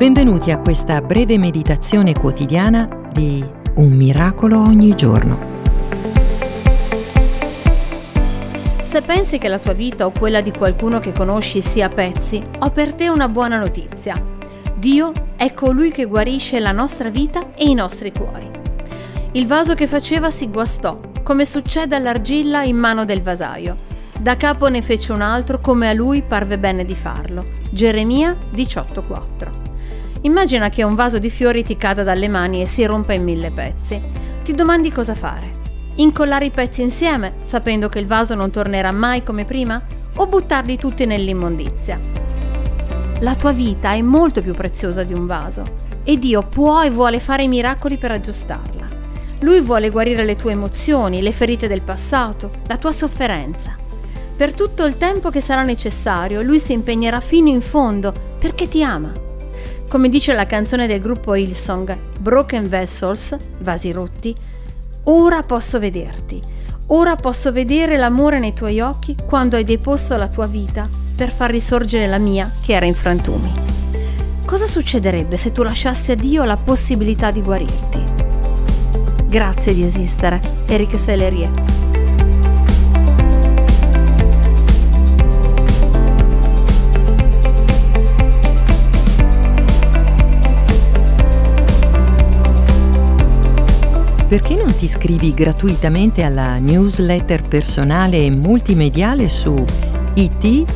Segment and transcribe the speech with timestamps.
[0.00, 3.44] Benvenuti a questa breve meditazione quotidiana di
[3.74, 5.38] Un miracolo ogni giorno.
[8.82, 12.42] Se pensi che la tua vita o quella di qualcuno che conosci sia a pezzi,
[12.60, 14.14] ho per te una buona notizia.
[14.74, 18.48] Dio è colui che guarisce la nostra vita e i nostri cuori.
[19.32, 23.76] Il vaso che faceva si guastò, come succede all'argilla in mano del vasaio.
[24.18, 27.44] Da capo ne fece un altro come a lui parve bene di farlo.
[27.70, 29.68] Geremia 18:4.
[30.22, 33.50] Immagina che un vaso di fiori ti cada dalle mani e si rompa in mille
[33.50, 34.00] pezzi.
[34.42, 35.58] Ti domandi cosa fare.
[35.96, 39.82] Incollare i pezzi insieme, sapendo che il vaso non tornerà mai come prima?
[40.16, 41.98] O buttarli tutti nell'immondizia?
[43.20, 45.62] La tua vita è molto più preziosa di un vaso
[46.04, 48.88] e Dio può e vuole fare i miracoli per aggiustarla.
[49.40, 53.74] Lui vuole guarire le tue emozioni, le ferite del passato, la tua sofferenza.
[54.36, 58.82] Per tutto il tempo che sarà necessario, Lui si impegnerà fino in fondo perché ti
[58.82, 59.28] ama
[59.90, 64.32] come dice la canzone del gruppo Hillsong, Broken Vessels, vasi rotti,
[65.04, 66.40] ora posso vederti,
[66.86, 71.50] ora posso vedere l'amore nei tuoi occhi quando hai deposto la tua vita per far
[71.50, 73.52] risorgere la mia che era in frantumi.
[74.44, 78.04] Cosa succederebbe se tu lasciassi a Dio la possibilità di guarirti?
[79.26, 81.79] Grazie di esistere, Eric Sellerie.
[94.30, 99.64] Perché non ti iscrivi gratuitamente alla newsletter personale e multimediale su
[100.14, 100.72] it.jesus.net?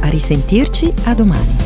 [0.00, 1.65] A risentirci a domani.